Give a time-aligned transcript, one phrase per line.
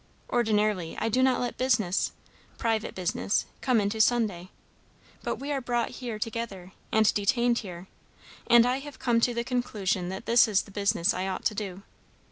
[0.31, 2.11] Ordinarily I do not let business
[2.57, 4.49] private business come into Sunday.
[5.21, 7.87] But we are brought here together, and detained here,
[8.47, 11.53] and I have come to the conclusion that this is the business I ought to
[11.53, 11.83] do.